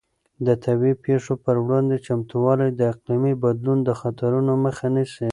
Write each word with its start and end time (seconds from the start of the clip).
د 0.45 0.47
طبیعي 0.63 0.95
پېښو 1.05 1.33
پر 1.43 1.55
وړاندې 1.65 2.03
چمتووالی 2.05 2.69
د 2.73 2.81
اقلیمي 2.93 3.33
بدلون 3.43 3.77
د 3.83 3.89
خطرونو 4.01 4.51
مخه 4.65 4.87
نیسي. 4.95 5.29